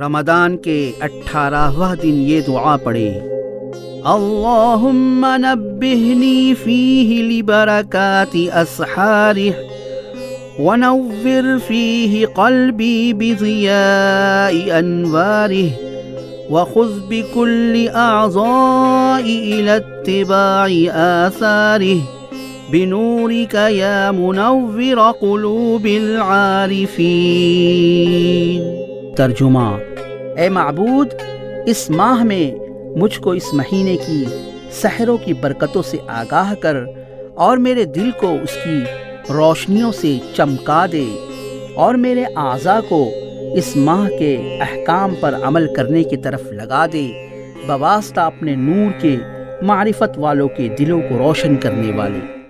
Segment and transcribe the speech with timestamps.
[0.00, 3.08] رمضان کے اٹھارہواں دن یہ دعا پڑھے
[4.12, 9.48] اللہم نبہنی فیہ لبرکات اسحارہ
[10.58, 15.64] ونور فیہ قلبی بضیاء انوارہ
[16.50, 22.00] وخذ بكل أعضاء إلى اتباع آثاره
[22.72, 26.84] بنورك يا منور قلوب العارفين
[29.16, 29.78] ترجمہ۔
[30.36, 31.08] اے معبود،
[31.66, 32.58] اس ماہ میں
[32.98, 34.24] مجھ کو اس مہینے کی
[34.70, 36.76] سحروں کی برکتوں سے آگاہ کر
[37.34, 38.80] اور میرے دل کو اس کی
[39.32, 41.04] روشنیوں سے چمکا دے
[41.74, 43.10] اور میرے اعضاء کو
[43.54, 47.28] اس ماہ کے احکام پر عمل کرنے کی طرف لگا دے۔
[47.66, 49.16] بواسطہ اپنے نور کے
[49.62, 52.43] معرفت والوں کے دلوں کو روشن کرنے والے۔